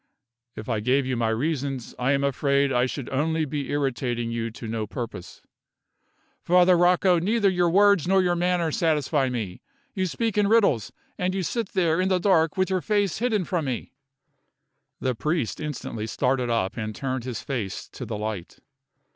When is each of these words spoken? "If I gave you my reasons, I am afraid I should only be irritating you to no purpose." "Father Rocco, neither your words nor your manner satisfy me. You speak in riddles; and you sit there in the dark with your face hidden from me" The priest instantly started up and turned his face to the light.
"If 0.55 0.67
I 0.67 0.79
gave 0.79 1.05
you 1.05 1.15
my 1.15 1.29
reasons, 1.29 1.93
I 1.99 2.13
am 2.13 2.23
afraid 2.23 2.73
I 2.73 2.87
should 2.87 3.07
only 3.11 3.45
be 3.45 3.69
irritating 3.69 4.31
you 4.31 4.49
to 4.49 4.67
no 4.67 4.87
purpose." 4.87 5.43
"Father 6.41 6.75
Rocco, 6.75 7.19
neither 7.19 7.51
your 7.51 7.69
words 7.69 8.07
nor 8.07 8.19
your 8.19 8.35
manner 8.35 8.71
satisfy 8.71 9.29
me. 9.29 9.61
You 9.93 10.07
speak 10.07 10.39
in 10.39 10.47
riddles; 10.47 10.91
and 11.19 11.35
you 11.35 11.43
sit 11.43 11.73
there 11.73 12.01
in 12.01 12.09
the 12.09 12.17
dark 12.19 12.57
with 12.57 12.71
your 12.71 12.81
face 12.81 13.19
hidden 13.19 13.45
from 13.45 13.65
me" 13.65 13.93
The 15.01 15.13
priest 15.13 15.59
instantly 15.59 16.07
started 16.07 16.49
up 16.49 16.77
and 16.77 16.95
turned 16.95 17.23
his 17.25 17.43
face 17.43 17.87
to 17.89 18.03
the 18.03 18.17
light. 18.17 18.57